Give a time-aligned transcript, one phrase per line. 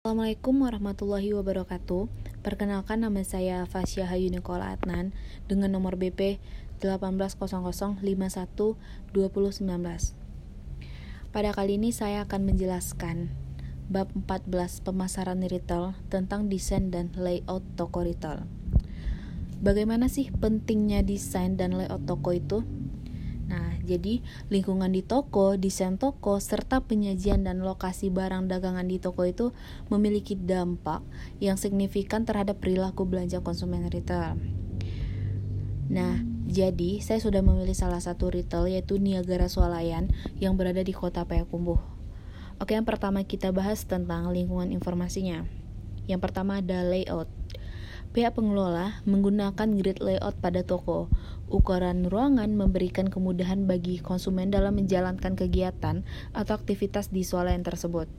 [0.00, 2.08] Assalamualaikum warahmatullahi wabarakatuh.
[2.40, 5.12] Perkenalkan nama saya Fasya Hayu Adnan
[5.44, 6.40] dengan nomor BP
[6.80, 8.00] 1800512019.
[11.36, 13.28] Pada kali ini saya akan menjelaskan
[13.92, 18.48] bab 14 pemasaran retail tentang desain dan layout toko retail.
[19.60, 22.64] Bagaimana sih pentingnya desain dan layout toko itu?
[23.50, 29.26] Nah, jadi lingkungan di toko, desain toko, serta penyajian dan lokasi barang dagangan di toko
[29.26, 29.50] itu
[29.90, 31.02] memiliki dampak
[31.42, 34.38] yang signifikan terhadap perilaku belanja konsumen retail.
[35.90, 41.26] Nah, jadi saya sudah memilih salah satu retail yaitu Niagara Swalayan yang berada di kota
[41.26, 41.82] Payakumbuh.
[42.62, 45.42] Oke, yang pertama kita bahas tentang lingkungan informasinya.
[46.06, 47.39] Yang pertama ada layout.
[48.10, 51.06] Pihak pengelola menggunakan grid layout pada toko.
[51.46, 56.02] Ukuran ruangan memberikan kemudahan bagi konsumen dalam menjalankan kegiatan
[56.34, 58.10] atau aktivitas di swalayan tersebut.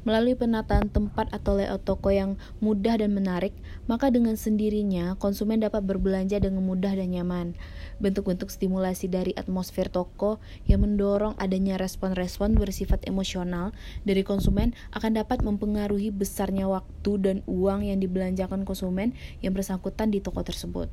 [0.00, 3.52] Melalui penataan tempat atau layout toko yang mudah dan menarik,
[3.84, 7.52] maka dengan sendirinya konsumen dapat berbelanja dengan mudah dan nyaman.
[8.00, 15.44] Bentuk-bentuk stimulasi dari atmosfer toko yang mendorong adanya respon-respon bersifat emosional dari konsumen akan dapat
[15.44, 19.12] mempengaruhi besarnya waktu dan uang yang dibelanjakan konsumen
[19.44, 20.88] yang bersangkutan di toko tersebut.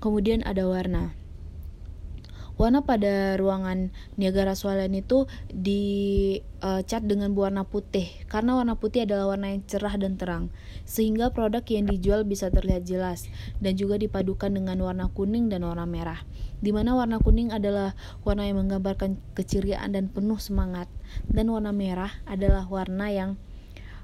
[0.00, 1.19] Kemudian ada warna.
[2.60, 3.88] Warna pada ruangan
[4.20, 9.96] Niagara Swalayan itu dicat uh, dengan warna putih karena warna putih adalah warna yang cerah
[9.96, 10.52] dan terang
[10.84, 13.32] sehingga produk yang dijual bisa terlihat jelas
[13.64, 16.20] dan juga dipadukan dengan warna kuning dan warna merah.
[16.60, 17.96] Di mana warna kuning adalah
[18.28, 20.92] warna yang menggambarkan keceriaan dan penuh semangat
[21.32, 23.40] dan warna merah adalah warna yang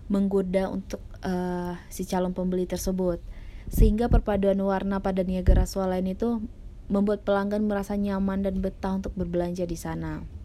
[0.09, 3.21] menggoda untuk uh, si calon pembeli tersebut.
[3.69, 6.41] Sehingga perpaduan warna pada Niagara Swalayan itu
[6.87, 10.36] membuat pelanggan merasa nyaman dan betah untuk berbelanja di sana.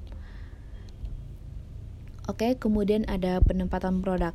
[2.32, 4.32] Oke, kemudian ada penempatan produk.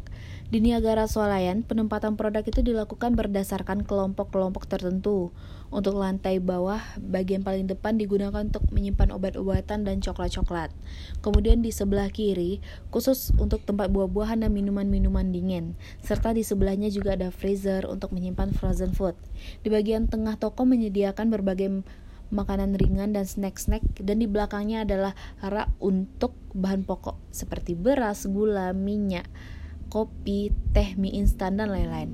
[0.52, 5.32] Di Niagara Swalayan, penempatan produk itu dilakukan berdasarkan kelompok-kelompok tertentu.
[5.72, 10.76] Untuk lantai bawah, bagian paling depan digunakan untuk menyimpan obat-obatan dan coklat-coklat.
[11.24, 12.60] Kemudian di sebelah kiri,
[12.92, 15.72] khusus untuk tempat buah-buahan dan minuman-minuman dingin.
[16.04, 19.16] Serta di sebelahnya juga ada freezer untuk menyimpan frozen food.
[19.64, 21.80] Di bagian tengah toko menyediakan berbagai
[22.30, 28.74] makanan ringan dan snack-snack dan di belakangnya adalah rak untuk bahan pokok seperti beras, gula,
[28.74, 29.28] minyak,
[29.88, 32.10] kopi, teh, mie instan dan lain-lain.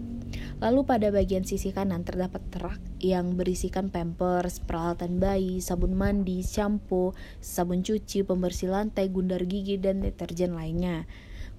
[0.62, 7.18] Lalu pada bagian sisi kanan terdapat rak yang berisikan pampers, peralatan bayi, sabun mandi, shampoo,
[7.42, 11.04] sabun cuci, pembersih lantai, gundar gigi, dan deterjen lainnya.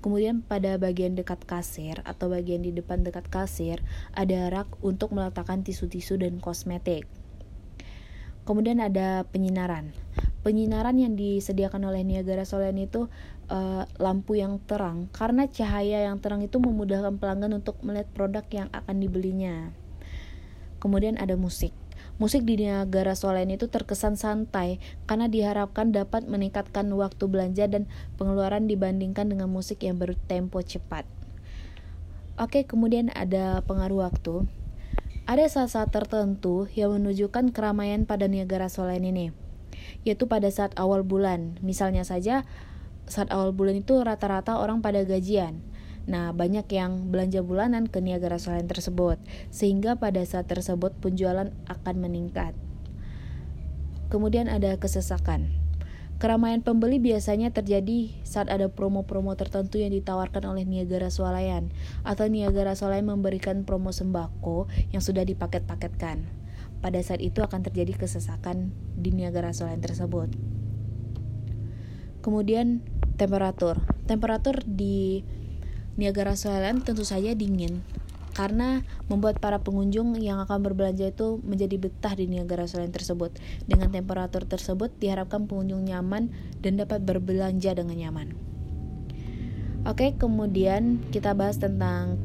[0.04, 3.80] Kemudian pada bagian dekat kasir atau bagian di depan dekat kasir
[4.12, 7.08] ada rak untuk meletakkan tisu-tisu dan kosmetik.
[8.44, 9.96] Kemudian ada penyinaran.
[10.44, 13.08] Penyinaran yang disediakan oleh Niagara Swalayan itu
[13.48, 18.68] uh, lampu yang terang karena cahaya yang terang itu memudahkan pelanggan untuk melihat produk yang
[18.76, 19.72] akan dibelinya.
[20.84, 21.72] Kemudian ada musik.
[22.20, 27.88] Musik di Niagara Swalayan itu terkesan santai karena diharapkan dapat meningkatkan waktu belanja dan
[28.20, 31.08] pengeluaran dibandingkan dengan musik yang bertempo cepat.
[32.36, 34.44] Oke, kemudian ada pengaruh waktu.
[35.24, 39.32] Ada saat-saat tertentu yang menunjukkan keramaian pada Niagara Swalayan ini,
[40.04, 41.56] yaitu pada saat awal bulan.
[41.64, 42.44] Misalnya saja,
[43.08, 45.64] saat awal bulan itu rata-rata orang pada gajian.
[46.12, 49.16] Nah, banyak yang belanja bulanan ke Niagara Swalayan tersebut,
[49.48, 52.52] sehingga pada saat tersebut penjualan akan meningkat.
[54.12, 55.63] Kemudian ada kesesakan.
[56.24, 61.68] Keramaian pembeli biasanya terjadi saat ada promo-promo tertentu yang ditawarkan oleh Niagara Swalayan
[62.08, 66.24] atau Niagara Swalayan memberikan promo sembako yang sudah dipaket-paketkan.
[66.80, 70.32] Pada saat itu akan terjadi kesesakan di Niagara Swalayan tersebut.
[72.24, 72.80] Kemudian
[73.20, 73.84] temperatur.
[74.08, 75.28] Temperatur di
[76.00, 77.84] Niagara Swalayan tentu saja dingin
[78.34, 83.38] karena membuat para pengunjung yang akan berbelanja itu menjadi betah di Niagara Swalayan tersebut.
[83.70, 88.54] Dengan temperatur tersebut diharapkan pengunjung nyaman dan dapat berbelanja dengan nyaman.
[89.84, 92.24] Oke, kemudian kita bahas tentang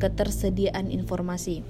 [0.00, 1.60] ketersediaan informasi.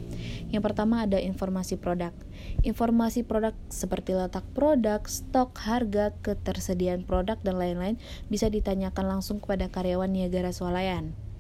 [0.55, 2.15] Yang pertama ada informasi produk.
[2.63, 7.99] Informasi produk seperti letak produk, stok, harga, ketersediaan produk, dan lain-lain
[8.31, 11.32] bisa ditanyakan langsung kepada karyawan Niagara Swalayan.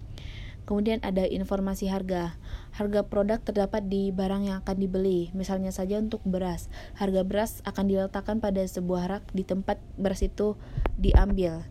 [0.62, 2.38] Kemudian ada informasi harga.
[2.70, 5.34] Harga produk terdapat di barang yang akan dibeli.
[5.34, 6.70] Misalnya saja untuk beras.
[6.94, 10.54] Harga beras akan diletakkan pada sebuah rak di tempat beras itu
[10.94, 11.66] diambil.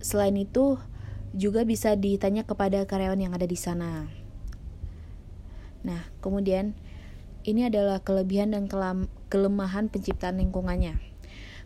[0.00, 0.80] Selain itu,
[1.32, 4.08] juga bisa ditanya kepada karyawan yang ada di sana.
[5.82, 6.76] Nah, kemudian
[7.42, 8.68] ini adalah kelebihan dan
[9.32, 11.00] kelemahan penciptaan lingkungannya.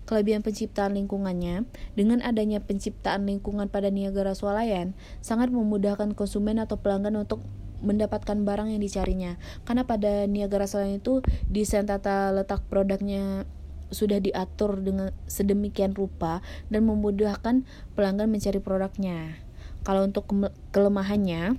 [0.07, 1.67] Kelebihan penciptaan lingkungannya,
[1.99, 7.43] dengan adanya penciptaan lingkungan pada Niagara Swalayan, sangat memudahkan konsumen atau pelanggan untuk
[7.85, 9.37] mendapatkan barang yang dicarinya.
[9.69, 11.21] Karena pada Niagara Swalayan itu
[11.51, 13.45] desain tata letak produknya
[13.91, 16.43] sudah diatur dengan sedemikian rupa
[16.73, 17.63] dan memudahkan
[17.95, 19.39] pelanggan mencari produknya.
[19.87, 20.27] Kalau untuk
[20.75, 21.55] kelemahannya,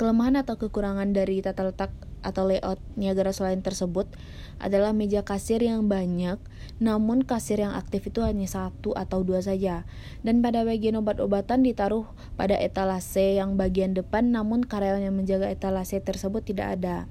[0.00, 1.92] kelemahan atau kekurangan dari tata letak
[2.26, 4.10] atau layout Niagara selain tersebut
[4.58, 6.42] adalah meja kasir yang banyak,
[6.82, 9.86] namun kasir yang aktif itu hanya satu atau dua saja.
[10.26, 16.02] Dan pada bagian obat-obatan ditaruh pada etalase yang bagian depan, namun karyawan yang menjaga etalase
[16.02, 17.06] tersebut tidak ada.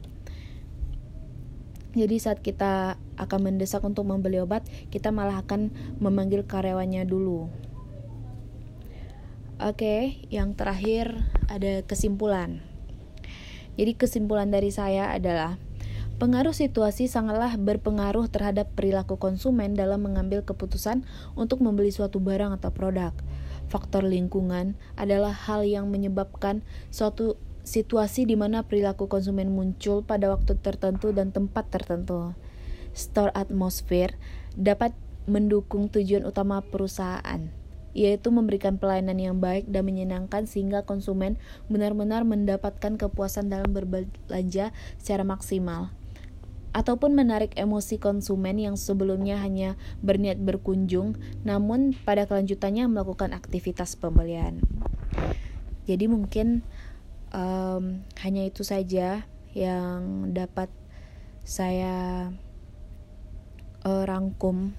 [1.95, 5.71] Jadi saat kita akan mendesak untuk membeli obat, kita malah akan
[6.03, 7.47] memanggil karyawannya dulu.
[9.63, 11.15] Oke, yang terakhir
[11.47, 12.74] ada kesimpulan.
[13.75, 15.59] Jadi kesimpulan dari saya adalah
[16.15, 21.03] pengaruh situasi sangatlah berpengaruh terhadap perilaku konsumen dalam mengambil keputusan
[21.35, 23.11] untuk membeli suatu barang atau produk.
[23.67, 27.35] Faktor lingkungan adalah hal yang menyebabkan suatu
[27.65, 32.31] situasi di mana perilaku konsumen muncul pada waktu tertentu dan tempat tertentu.
[32.95, 34.15] Store atmosphere
[34.55, 34.95] dapat
[35.25, 37.49] mendukung tujuan utama perusahaan,
[37.95, 41.39] yaitu memberikan pelayanan yang baik dan menyenangkan sehingga konsumen
[41.71, 45.95] benar-benar mendapatkan kepuasan dalam berbelanja secara maksimal
[46.75, 51.15] ataupun menarik emosi konsumen yang sebelumnya hanya berniat berkunjung,
[51.47, 54.59] namun pada kelanjutannya melakukan aktivitas pembelian.
[55.87, 56.67] Jadi mungkin
[57.31, 59.23] um, hanya itu saja
[59.55, 60.67] yang dapat
[61.47, 62.27] saya
[63.87, 64.75] uh, rangkum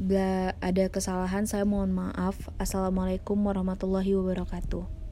[0.00, 2.36] bila ada kesalahan saya mohon maaf.
[2.58, 5.03] Assalamualaikum warahmatullahi wabarakatuh